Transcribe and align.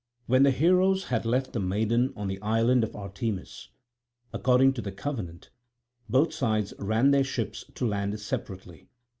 When 0.25 0.41
the 0.41 0.49
heroes 0.49 1.03
had 1.09 1.27
left 1.27 1.53
the 1.53 1.59
maiden 1.59 2.11
on 2.15 2.27
the 2.27 2.41
island 2.41 2.83
of 2.83 2.95
Artemis, 2.95 3.69
according 4.33 4.73
to 4.73 4.81
the 4.81 4.91
covenant, 4.91 5.51
both 6.09 6.33
sides 6.33 6.73
ran 6.79 7.11
their 7.11 7.23
ships 7.23 7.65
to 7.75 7.85
land 7.87 8.19
separately. 8.19 8.89